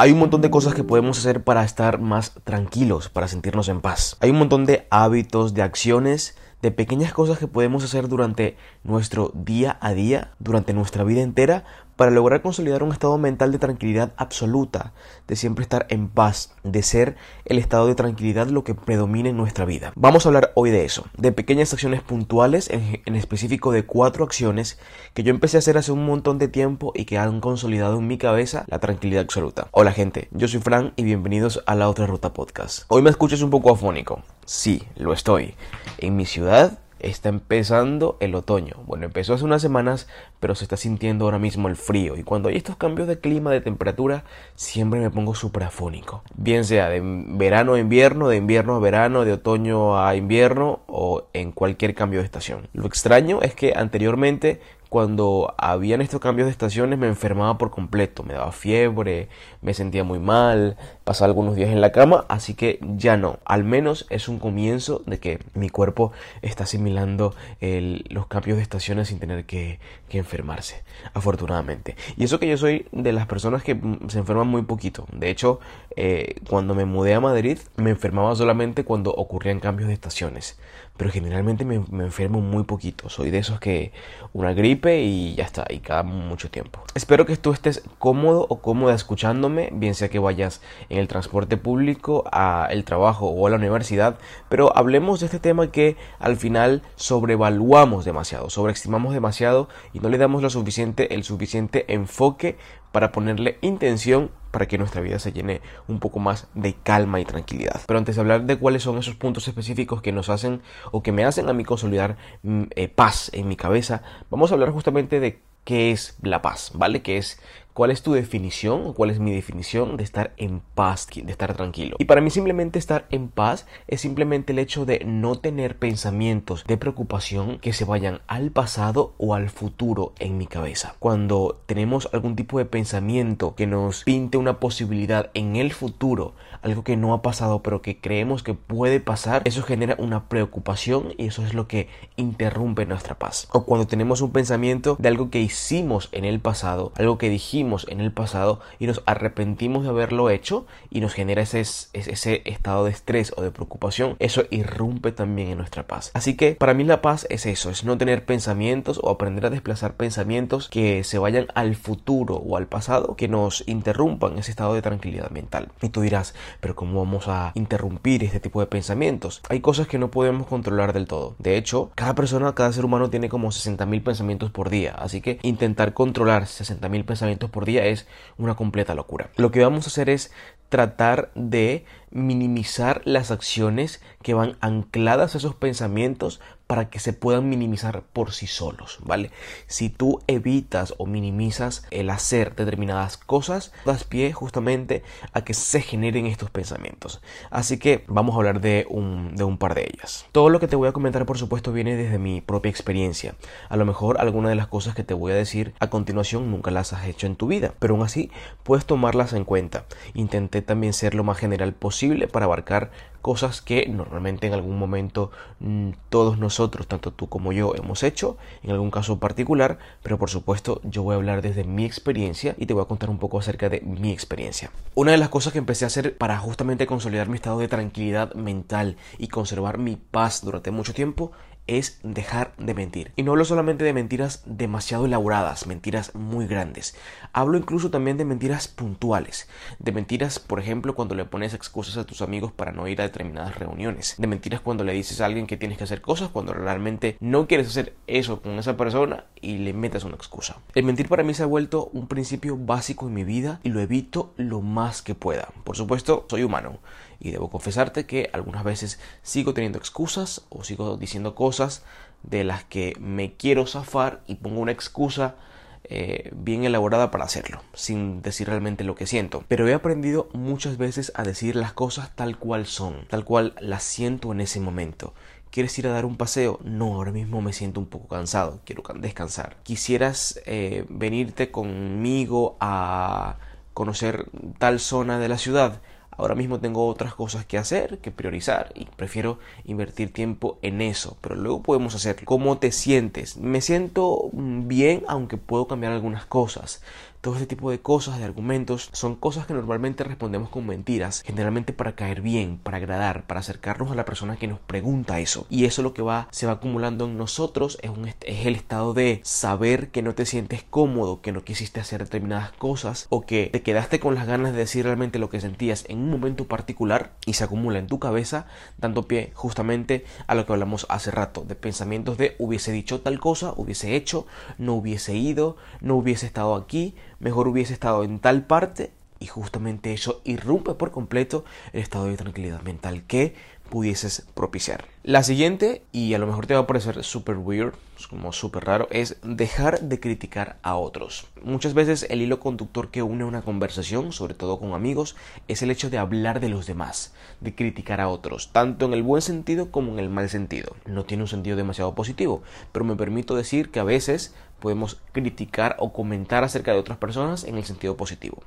[0.00, 3.82] Hay un montón de cosas que podemos hacer para estar más tranquilos, para sentirnos en
[3.82, 4.16] paz.
[4.20, 9.30] Hay un montón de hábitos, de acciones, de pequeñas cosas que podemos hacer durante nuestro
[9.34, 11.64] día a día, durante nuestra vida entera,
[12.00, 14.94] para lograr consolidar un estado mental de tranquilidad absoluta,
[15.28, 19.36] de siempre estar en paz, de ser el estado de tranquilidad lo que predomina en
[19.36, 19.92] nuestra vida.
[19.96, 24.78] Vamos a hablar hoy de eso, de pequeñas acciones puntuales, en, específico de cuatro acciones
[25.12, 28.06] que yo empecé a hacer hace un montón de tiempo y que han consolidado en
[28.06, 29.68] mi cabeza la tranquilidad absoluta.
[29.70, 32.84] Hola gente, yo soy Fran y bienvenidos a la otra ruta podcast.
[32.88, 34.22] Hoy me escuchas un poco afónico.
[34.46, 35.54] Sí, lo estoy.
[35.98, 38.76] En mi ciudad está empezando el otoño.
[38.86, 40.08] Bueno, empezó hace unas semanas,
[40.38, 42.16] pero se está sintiendo ahora mismo el frío.
[42.16, 46.22] Y cuando hay estos cambios de clima, de temperatura, siempre me pongo suprafónico.
[46.34, 51.28] Bien sea de verano a invierno, de invierno a verano, de otoño a invierno o
[51.32, 52.68] en cualquier cambio de estación.
[52.72, 58.24] Lo extraño es que anteriormente cuando habían estos cambios de estaciones me enfermaba por completo,
[58.24, 59.28] me daba fiebre,
[59.62, 63.62] me sentía muy mal, pasaba algunos días en la cama, así que ya no, al
[63.62, 66.10] menos es un comienzo de que mi cuerpo
[66.42, 69.78] está asimilando los cambios de estaciones sin tener que,
[70.18, 70.82] enfermarse,
[71.14, 71.96] afortunadamente.
[72.16, 75.60] Y eso que yo soy de las personas que se enferman muy poquito, de hecho,
[75.96, 80.58] eh, cuando me mudé a Madrid me enfermaba solamente cuando ocurrían cambios de estaciones,
[80.96, 83.92] pero generalmente me, me enfermo muy poquito, soy de esos que
[84.32, 86.82] una gripe, y ya está, y cada mucho tiempo.
[86.94, 91.56] Espero que tú estés cómodo o cómoda escuchándome, bien sea que vayas en el transporte
[91.56, 96.36] público, a el trabajo o a la universidad, pero hablemos de este tema que al
[96.36, 102.56] final sobrevaluamos demasiado, sobreestimamos demasiado y no le damos lo suficiente, el suficiente enfoque
[102.92, 107.24] para ponerle intención para que nuestra vida se llene un poco más de calma y
[107.24, 107.80] tranquilidad.
[107.86, 111.12] Pero antes de hablar de cuáles son esos puntos específicos que nos hacen o que
[111.12, 115.20] me hacen a mí consolidar mm, eh, paz en mi cabeza, vamos a hablar justamente
[115.20, 117.02] de qué es la paz, ¿vale?
[117.02, 117.40] Que es
[117.72, 121.54] ¿Cuál es tu definición o cuál es mi definición de estar en paz, de estar
[121.54, 121.96] tranquilo?
[122.00, 126.64] Y para mí simplemente estar en paz es simplemente el hecho de no tener pensamientos
[126.66, 130.96] de preocupación que se vayan al pasado o al futuro en mi cabeza.
[130.98, 136.82] Cuando tenemos algún tipo de pensamiento que nos pinte una posibilidad en el futuro, algo
[136.82, 141.26] que no ha pasado pero que creemos que puede pasar, eso genera una preocupación y
[141.26, 143.48] eso es lo que interrumpe nuestra paz.
[143.52, 147.59] O cuando tenemos un pensamiento de algo que hicimos en el pasado, algo que dijimos
[147.88, 152.84] en el pasado y nos arrepentimos de haberlo hecho y nos genera ese, ese estado
[152.84, 156.10] de estrés o de preocupación, eso irrumpe también en nuestra paz.
[156.14, 159.50] Así que para mí la paz es eso, es no tener pensamientos o aprender a
[159.50, 164.74] desplazar pensamientos que se vayan al futuro o al pasado que nos interrumpan ese estado
[164.74, 165.68] de tranquilidad mental.
[165.82, 169.42] Y tú dirás, pero ¿cómo vamos a interrumpir este tipo de pensamientos?
[169.48, 171.34] Hay cosas que no podemos controlar del todo.
[171.38, 174.94] De hecho, cada persona, cada ser humano tiene como 60.000 pensamientos por día.
[174.96, 178.06] Así que intentar controlar 60.000 pensamientos por día es
[178.38, 179.30] una completa locura.
[179.36, 180.32] Lo que vamos a hacer es
[180.68, 186.40] tratar de minimizar las acciones que van ancladas a esos pensamientos
[186.70, 189.32] para que se puedan minimizar por sí solos, ¿vale?
[189.66, 195.80] Si tú evitas o minimizas el hacer determinadas cosas, das pie justamente a que se
[195.80, 197.22] generen estos pensamientos.
[197.50, 200.26] Así que vamos a hablar de un, de un par de ellas.
[200.30, 203.34] Todo lo que te voy a comentar, por supuesto, viene desde mi propia experiencia.
[203.68, 206.70] A lo mejor algunas de las cosas que te voy a decir a continuación nunca
[206.70, 208.30] las has hecho en tu vida, pero aún así
[208.62, 209.86] puedes tomarlas en cuenta.
[210.14, 215.30] Intenté también ser lo más general posible para abarcar cosas que normalmente en algún momento
[215.60, 220.30] mm, todos nosotros, tanto tú como yo, hemos hecho, en algún caso particular, pero por
[220.30, 223.38] supuesto yo voy a hablar desde mi experiencia y te voy a contar un poco
[223.38, 224.70] acerca de mi experiencia.
[224.94, 228.34] Una de las cosas que empecé a hacer para justamente consolidar mi estado de tranquilidad
[228.34, 231.32] mental y conservar mi paz durante mucho tiempo
[231.70, 233.12] es dejar de mentir.
[233.14, 236.96] Y no hablo solamente de mentiras demasiado elaboradas, mentiras muy grandes.
[237.32, 239.48] Hablo incluso también de mentiras puntuales.
[239.78, 243.04] De mentiras, por ejemplo, cuando le pones excusas a tus amigos para no ir a
[243.04, 244.16] determinadas reuniones.
[244.18, 247.46] De mentiras cuando le dices a alguien que tienes que hacer cosas cuando realmente no
[247.46, 250.58] quieres hacer eso con esa persona y le metes una excusa.
[250.74, 253.80] El mentir para mí se ha vuelto un principio básico en mi vida y lo
[253.80, 255.48] evito lo más que pueda.
[255.62, 256.80] Por supuesto, soy humano
[257.20, 261.84] y debo confesarte que algunas veces sigo teniendo excusas o sigo diciendo cosas
[262.22, 265.36] de las que me quiero zafar y pongo una excusa
[265.84, 269.44] eh, bien elaborada para hacerlo, sin decir realmente lo que siento.
[269.48, 273.82] Pero he aprendido muchas veces a decir las cosas tal cual son, tal cual las
[273.82, 275.14] siento en ese momento.
[275.50, 276.60] ¿Quieres ir a dar un paseo?
[276.62, 279.56] No, ahora mismo me siento un poco cansado, quiero descansar.
[279.64, 283.38] ¿Quisieras eh, venirte conmigo a
[283.74, 284.26] conocer
[284.58, 285.80] tal zona de la ciudad?
[286.20, 291.16] Ahora mismo tengo otras cosas que hacer, que priorizar y prefiero invertir tiempo en eso,
[291.20, 292.22] pero luego podemos hacerlo.
[292.26, 293.36] ¿Cómo te sientes?
[293.38, 296.82] Me siento bien aunque puedo cambiar algunas cosas.
[297.20, 301.74] Todo este tipo de cosas, de argumentos, son cosas que normalmente respondemos con mentiras, generalmente
[301.74, 305.46] para caer bien, para agradar, para acercarnos a la persona que nos pregunta eso.
[305.50, 308.94] Y eso lo que va, se va acumulando en nosotros es, un, es el estado
[308.94, 313.50] de saber que no te sientes cómodo, que no quisiste hacer determinadas cosas o que
[313.52, 317.12] te quedaste con las ganas de decir realmente lo que sentías en un momento particular
[317.26, 318.46] y se acumula en tu cabeza,
[318.78, 323.20] dando pie justamente a lo que hablamos hace rato, de pensamientos de hubiese dicho tal
[323.20, 324.26] cosa, hubiese hecho,
[324.58, 328.90] no hubiese ido, no hubiese estado aquí, mejor hubiese estado en tal parte
[329.20, 333.34] y justamente eso irrumpe por completo el estado de tranquilidad mental que
[333.70, 334.84] pudieses propiciar.
[335.04, 337.72] La siguiente, y a lo mejor te va a parecer super weird,
[338.10, 341.28] como súper raro, es dejar de criticar a otros.
[341.42, 345.16] Muchas veces el hilo conductor que une una conversación, sobre todo con amigos,
[345.48, 349.02] es el hecho de hablar de los demás, de criticar a otros, tanto en el
[349.02, 350.74] buen sentido como en el mal sentido.
[350.84, 352.42] No tiene un sentido demasiado positivo,
[352.72, 357.44] pero me permito decir que a veces podemos criticar o comentar acerca de otras personas
[357.44, 358.42] en el sentido positivo.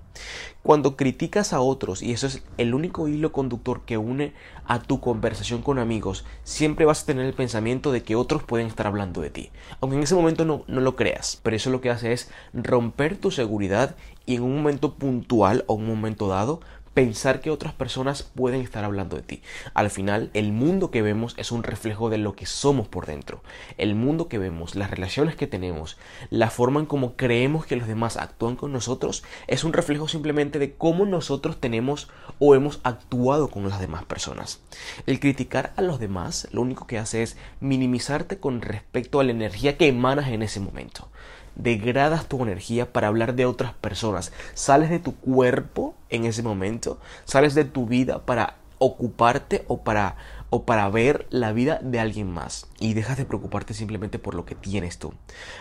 [0.62, 4.34] Cuando criticas a otros, y eso es el único hilo conductor que une
[4.66, 8.68] a tu conversación con amigos, siempre vas a tener el pensamiento de que otros pueden
[8.68, 9.50] estar hablando de ti.
[9.82, 13.18] Aunque en ese momento no, no lo creas, pero eso lo que hace es romper
[13.18, 13.96] tu seguridad
[14.26, 16.62] y en un momento puntual o un momento dado
[16.94, 19.42] pensar que otras personas pueden estar hablando de ti.
[19.74, 23.42] Al final, el mundo que vemos es un reflejo de lo que somos por dentro.
[23.78, 25.98] El mundo que vemos, las relaciones que tenemos,
[26.30, 30.60] la forma en cómo creemos que los demás actúan con nosotros, es un reflejo simplemente
[30.60, 32.10] de cómo nosotros tenemos
[32.40, 34.62] o hemos actuado con las demás personas.
[35.08, 39.32] El criticar a los demás lo único que hace es minimizarte con respecto a la
[39.32, 41.10] energía que emanas en ese momento
[41.56, 44.32] degradas tu energía para hablar de otras personas.
[44.54, 50.18] Sales de tu cuerpo en ese momento, sales de tu vida para ocuparte o para
[50.50, 54.46] o para ver la vida de alguien más y dejas de preocuparte simplemente por lo
[54.46, 55.12] que tienes tú.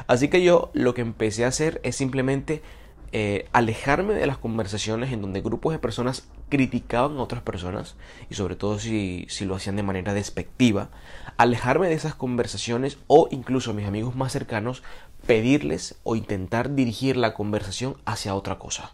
[0.06, 2.60] Así que yo lo que empecé a hacer es simplemente
[3.12, 7.96] eh, alejarme de las conversaciones en donde grupos de personas criticaban a otras personas
[8.28, 10.90] y sobre todo si, si lo hacían de manera despectiva,
[11.38, 14.82] alejarme de esas conversaciones o incluso a mis amigos más cercanos
[15.26, 18.92] pedirles o intentar dirigir la conversación hacia otra cosa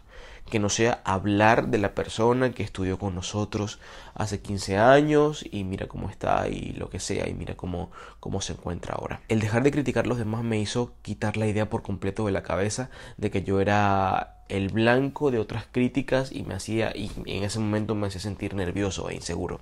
[0.49, 3.79] que no sea hablar de la persona que estudió con nosotros
[4.15, 8.41] hace 15 años y mira cómo está y lo que sea y mira cómo, cómo
[8.41, 9.21] se encuentra ahora.
[9.29, 12.31] El dejar de criticar a los demás me hizo quitar la idea por completo de
[12.31, 17.11] la cabeza de que yo era el blanco de otras críticas y me hacía y
[17.25, 19.61] en ese momento me hacía sentir nervioso e inseguro.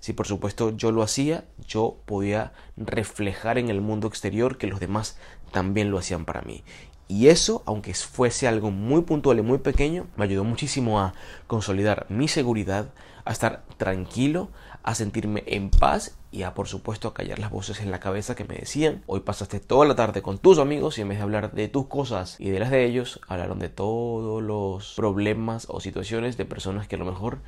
[0.00, 4.80] Si por supuesto yo lo hacía, yo podía reflejar en el mundo exterior que los
[4.80, 5.18] demás
[5.52, 6.64] también lo hacían para mí.
[7.06, 11.12] Y eso, aunque fuese algo muy puntual y muy pequeño, me ayudó muchísimo a
[11.48, 12.90] consolidar mi seguridad,
[13.24, 14.48] a estar tranquilo,
[14.84, 18.36] a sentirme en paz y a por supuesto a callar las voces en la cabeza
[18.36, 21.24] que me decían, hoy pasaste toda la tarde con tus amigos y en vez de
[21.24, 25.80] hablar de tus cosas y de las de ellos, hablaron de todos los problemas o
[25.80, 27.40] situaciones de personas que a lo mejor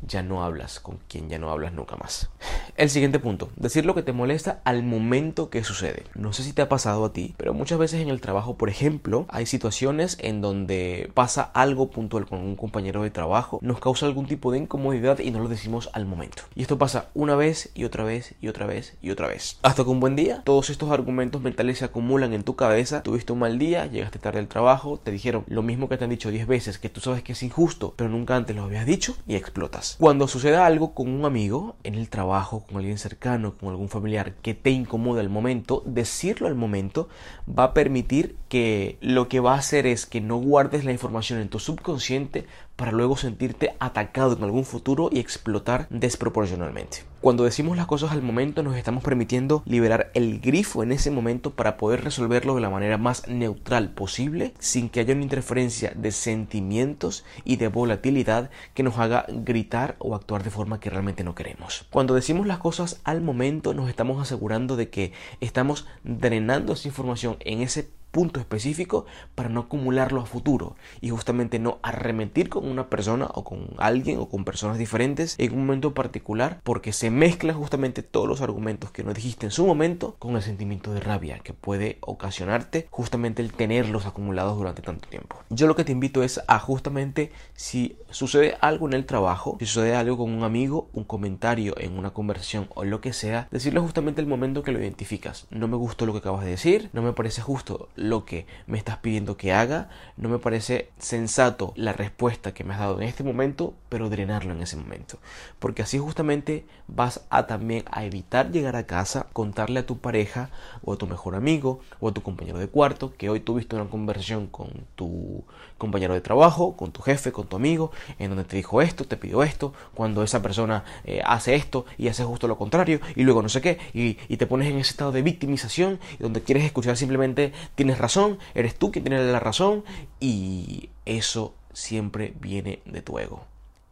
[0.00, 2.30] ya no hablas con quien ya no hablas nunca más.
[2.76, 6.04] El siguiente punto, decir lo que te molesta al momento que sucede.
[6.14, 8.68] No sé si te ha pasado a ti, pero muchas veces en el trabajo, por
[8.68, 14.06] ejemplo, hay situaciones en donde pasa algo puntual con un compañero de trabajo, nos causa
[14.06, 16.42] algún tipo de incomodidad y no lo decimos al momento.
[16.54, 19.58] Y esto pasa una vez y otra vez y otra vez y otra vez.
[19.62, 23.32] Hasta que un buen día, todos estos argumentos mentales se acumulan en tu cabeza, tuviste
[23.32, 26.30] un mal día, llegaste tarde al trabajo, te dijeron lo mismo que te han dicho
[26.30, 29.34] 10 veces, que tú sabes que es injusto, pero nunca antes lo habías dicho y
[29.34, 29.96] explotas.
[29.98, 34.34] Cuando suceda algo con un amigo en el trabajo, con alguien cercano, con algún familiar
[34.42, 37.08] que te incomoda al momento, decirlo al momento
[37.48, 41.40] va a permitir que lo que va a hacer es que no guardes la información
[41.40, 42.46] en tu subconsciente
[42.82, 47.04] para luego sentirte atacado en algún futuro y explotar desproporcionalmente.
[47.20, 51.52] Cuando decimos las cosas al momento nos estamos permitiendo liberar el grifo en ese momento
[51.52, 56.10] para poder resolverlo de la manera más neutral posible sin que haya una interferencia de
[56.10, 61.36] sentimientos y de volatilidad que nos haga gritar o actuar de forma que realmente no
[61.36, 61.86] queremos.
[61.90, 67.36] Cuando decimos las cosas al momento nos estamos asegurando de que estamos drenando esa información
[67.38, 72.88] en ese punto específico para no acumularlo a futuro y justamente no arremetir con una
[72.88, 77.56] persona o con alguien o con personas diferentes en un momento particular porque se mezclan
[77.56, 81.40] justamente todos los argumentos que no dijiste en su momento con el sentimiento de rabia
[81.40, 85.36] que puede ocasionarte justamente el tenerlos acumulados durante tanto tiempo.
[85.50, 89.66] Yo lo que te invito es a justamente si sucede algo en el trabajo, si
[89.66, 93.80] sucede algo con un amigo, un comentario en una conversación o lo que sea, decirle
[93.80, 95.46] justamente el momento que lo identificas.
[95.50, 98.78] No me gustó lo que acabas de decir, no me parece justo lo que me
[98.78, 103.08] estás pidiendo que haga, no me parece sensato la respuesta que me has dado en
[103.08, 105.18] este momento, pero drenarlo en ese momento.
[105.58, 110.50] Porque así justamente vas a también a evitar llegar a casa, contarle a tu pareja
[110.84, 113.88] o a tu mejor amigo o a tu compañero de cuarto que hoy tuviste una
[113.88, 115.44] conversación con tu
[115.82, 119.16] compañero de trabajo, con tu jefe, con tu amigo, en donde te dijo esto, te
[119.16, 123.42] pidió esto, cuando esa persona eh, hace esto y hace justo lo contrario y luego
[123.42, 126.96] no sé qué y, y te pones en ese estado de victimización donde quieres escuchar
[126.96, 129.84] simplemente tienes razón, eres tú quien tiene la razón
[130.20, 133.44] y eso siempre viene de tu ego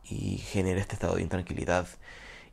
[0.09, 1.89] y genera este estado de intranquilidad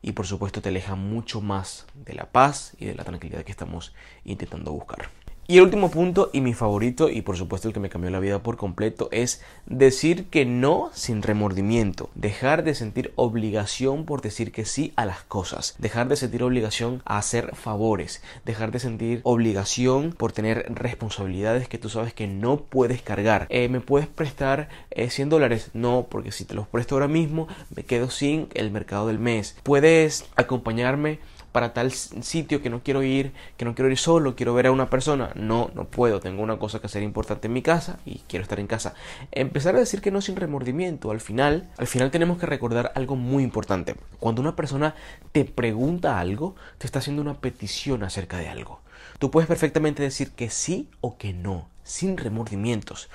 [0.02, 3.52] y por supuesto te aleja mucho más de la paz y de la tranquilidad que
[3.52, 5.10] estamos intentando buscar.
[5.50, 8.20] Y el último punto y mi favorito y por supuesto el que me cambió la
[8.20, 14.52] vida por completo es decir que no sin remordimiento, dejar de sentir obligación por decir
[14.52, 19.20] que sí a las cosas, dejar de sentir obligación a hacer favores, dejar de sentir
[19.22, 23.46] obligación por tener responsabilidades que tú sabes que no puedes cargar.
[23.48, 25.70] Eh, ¿Me puedes prestar 100 eh, dólares?
[25.72, 29.56] No, porque si te los presto ahora mismo me quedo sin el mercado del mes.
[29.62, 31.20] ¿Puedes acompañarme?
[31.52, 34.72] Para tal sitio que no quiero ir, que no quiero ir solo, quiero ver a
[34.72, 35.30] una persona.
[35.34, 38.60] No, no puedo, tengo una cosa que hacer importante en mi casa y quiero estar
[38.60, 38.94] en casa.
[39.32, 41.10] Empezar a decir que no sin remordimiento.
[41.10, 43.96] Al final, al final tenemos que recordar algo muy importante.
[44.20, 44.94] Cuando una persona
[45.32, 48.80] te pregunta algo, te está haciendo una petición acerca de algo.
[49.18, 53.08] Tú puedes perfectamente decir que sí o que no, sin remordimientos.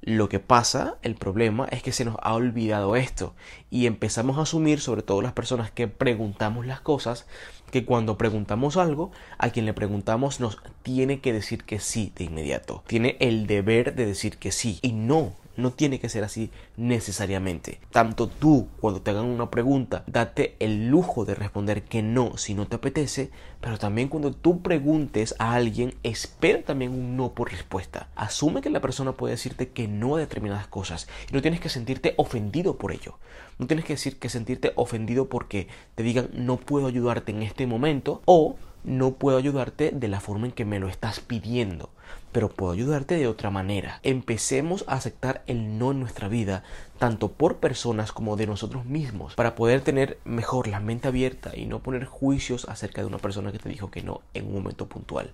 [0.00, 3.34] Lo que pasa, el problema, es que se nos ha olvidado esto
[3.68, 7.26] y empezamos a asumir, sobre todo las personas que preguntamos las cosas,
[7.70, 12.24] que cuando preguntamos algo, a quien le preguntamos nos tiene que decir que sí de
[12.24, 12.82] inmediato.
[12.86, 17.80] Tiene el deber de decir que sí y no no tiene que ser así necesariamente.
[17.90, 22.54] Tanto tú, cuando te hagan una pregunta, date el lujo de responder que no si
[22.54, 27.50] no te apetece, pero también cuando tú preguntes a alguien, espera también un no por
[27.50, 28.08] respuesta.
[28.14, 31.68] Asume que la persona puede decirte que no a determinadas cosas y no tienes que
[31.68, 33.18] sentirte ofendido por ello.
[33.58, 37.66] No tienes que decir que sentirte ofendido porque te digan no puedo ayudarte en este
[37.66, 41.90] momento o no puedo ayudarte de la forma en que me lo estás pidiendo,
[42.32, 44.00] pero puedo ayudarte de otra manera.
[44.02, 46.62] Empecemos a aceptar el no en nuestra vida,
[46.98, 51.66] tanto por personas como de nosotros mismos, para poder tener mejor la mente abierta y
[51.66, 54.88] no poner juicios acerca de una persona que te dijo que no en un momento
[54.88, 55.32] puntual.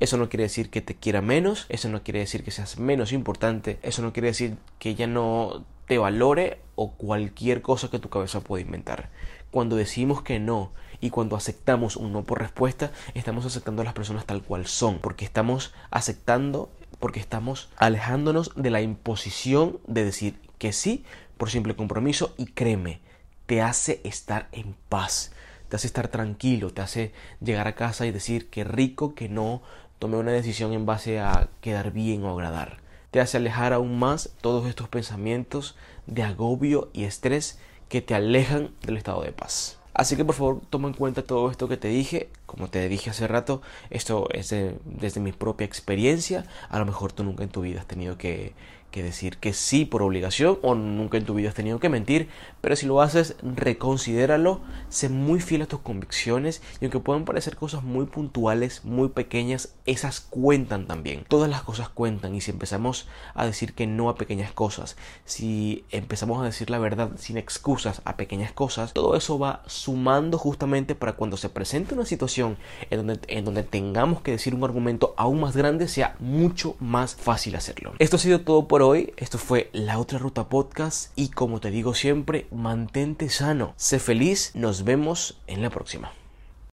[0.00, 3.12] Eso no quiere decir que te quiera menos, eso no quiere decir que seas menos
[3.12, 8.08] importante, eso no quiere decir que ella no te valore o cualquier cosa que tu
[8.08, 9.10] cabeza pueda inventar.
[9.52, 13.92] Cuando decimos que no y cuando aceptamos un no por respuesta, estamos aceptando a las
[13.92, 20.40] personas tal cual son, porque estamos aceptando, porque estamos alejándonos de la imposición de decir
[20.56, 21.04] que sí
[21.36, 23.00] por simple compromiso y créeme,
[23.44, 25.32] te hace estar en paz,
[25.68, 29.60] te hace estar tranquilo, te hace llegar a casa y decir que rico que no
[29.98, 32.78] tomé una decisión en base a quedar bien o agradar.
[33.10, 37.58] Te hace alejar aún más todos estos pensamientos de agobio y estrés
[37.92, 39.78] que te alejan del estado de paz.
[39.92, 42.30] Así que por favor toma en cuenta todo esto que te dije.
[42.46, 44.48] Como te dije hace rato, esto es
[44.86, 46.46] desde mi propia experiencia.
[46.70, 48.54] A lo mejor tú nunca en tu vida has tenido que,
[48.92, 52.28] que decir que sí por obligación o nunca en tu vida has tenido que mentir,
[52.60, 57.56] pero si lo haces, reconsidéralo, sé muy fiel a tus convicciones y aunque puedan parecer
[57.56, 61.24] cosas muy puntuales, muy pequeñas, esas cuentan también.
[61.26, 65.84] Todas las cosas cuentan y si empezamos a decir que no a pequeñas cosas, si
[65.90, 70.94] empezamos a decir la verdad sin excusas a pequeñas cosas, todo eso va sumando justamente
[70.94, 72.58] para cuando se presente una situación
[72.90, 77.16] en donde, en donde tengamos que decir un argumento aún más grande, sea mucho más
[77.16, 77.94] fácil hacerlo.
[77.98, 79.14] Esto ha sido todo hoy.
[79.16, 84.52] Esto fue La Otra Ruta Podcast y como te digo siempre, mantente sano, sé feliz,
[84.54, 86.12] nos vemos en la próxima.